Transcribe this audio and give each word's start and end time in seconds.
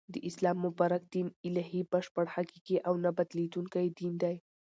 د 0.13 0.15
اسلام 0.29 0.57
مبارک 0.65 1.03
دین 1.13 1.27
الهی، 1.47 1.81
بشپړ، 1.91 2.25
حقیقی 2.35 2.77
او 2.87 2.93
نه 3.03 3.11
بدلیدونکی 3.17 3.87
دین 3.97 4.13
دی 4.23 4.35